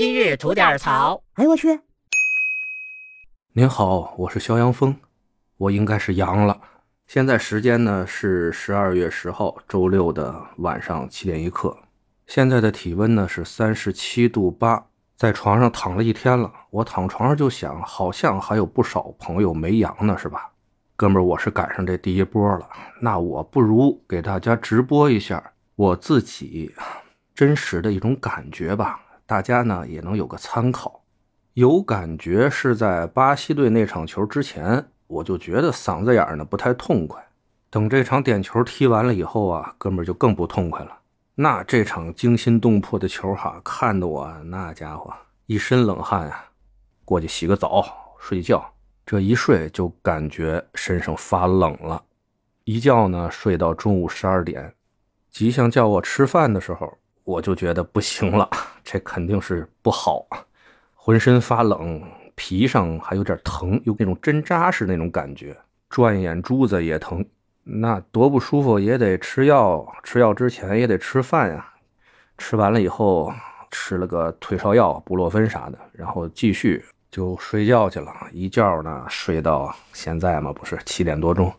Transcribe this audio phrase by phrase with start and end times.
[0.00, 1.22] 今日吐点槽。
[1.34, 1.78] 哎呦我去！
[3.52, 4.96] 您好，我是肖阳峰，
[5.58, 6.58] 我应该是阳了。
[7.06, 11.76] 现在时间呢是十二月十号周六的晚上七点一刻，
[12.26, 14.86] 现在的体温呢是三十七度八，
[15.18, 16.50] 在床上躺了一天了。
[16.70, 20.50] 我躺床上就想，好像还有不少朋友没阳呢，是吧？
[20.96, 22.66] 哥们儿，我是赶上这第一波了，
[23.02, 26.74] 那我不如给大家直播一下我自己
[27.34, 28.98] 真实的一种感觉吧，
[29.30, 31.04] 大家呢也能有个参考。
[31.54, 37.24] 有感觉是在巴西队那场球之前，我就觉得嗓子眼儿呢不太痛快。
[37.70, 40.98] 等这场点球踢完了以后啊，哥们儿就更不痛快了。
[41.36, 45.14] 那这场惊心动魄的球哈，看得我那家伙
[45.46, 46.46] 一身冷汗啊，
[47.04, 48.68] 过去洗个澡睡觉。
[49.06, 52.02] 这一睡就感觉身上发冷了，
[52.64, 54.74] 一觉呢睡到中午十二点，
[55.30, 58.50] 吉祥叫我吃饭的时候，我就觉得不行了，
[58.84, 60.26] 这肯定是不好。
[60.94, 62.02] 浑身发冷，
[62.34, 65.56] 皮上还有点疼，有那种针扎似那种感觉，
[65.88, 67.24] 转眼珠子也疼，
[67.64, 69.86] 那多不舒服，也得吃药。
[70.02, 71.72] 吃药之前也得吃饭呀。
[72.36, 73.32] 吃完了以后，
[73.70, 78.12] 吃了个退烧药，布洛芬啥的，然后继续就睡觉去了。
[78.30, 81.50] 一觉呢睡到现在嘛，不是七点多钟，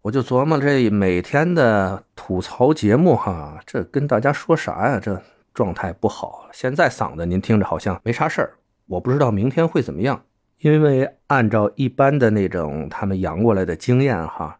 [0.00, 4.98] 我就琢磨这每天的吐槽节目哈，这跟大家说啥呀？
[4.98, 5.22] 这。
[5.54, 10.24] 状态不好，现在嗓子您听着好像没啥事儿，我不知道明天会怎么样。
[10.58, 14.58] 因为按照一般的那种他们阳过来的经验哈，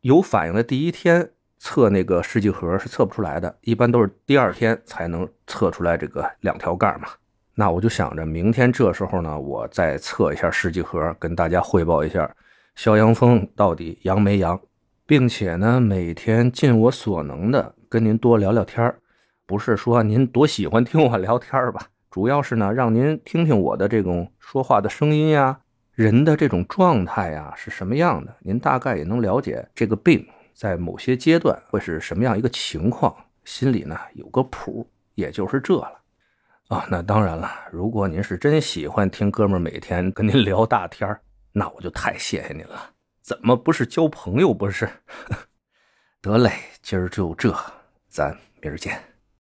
[0.00, 7.08] 有反应的第一天测那个试剂盒是测不出来的，一般都是第二天才能测出来这个两条杠嘛。
[7.54, 12.30] 那我就想着明天这时候呢，我再测一下试剂盒，跟大家汇报一下
[12.74, 14.60] 肖阳峰到底阳没阳，
[15.06, 18.98] 并且呢每天尽我所能的跟您多聊聊天儿。
[19.46, 25.60] 不是说您多喜欢听我聊天吧，主要是呢，让您听听我的这种说话的声音呀，
[25.92, 35.92] 人的这种状态呀是什么样的，您大概也能了解这个病在某些阶段会是什么样一个情况，心里呢有个谱，也就是这了。
[36.68, 41.16] 啊，那当然了，如果您是真喜欢听哥们每天跟您聊大天
[41.52, 42.90] 那我就太谢谢您了。
[43.22, 44.88] 怎么不是交朋友不是？
[46.20, 46.50] 得嘞，
[46.82, 47.54] 今儿就这，
[48.08, 49.15] 咱明儿见。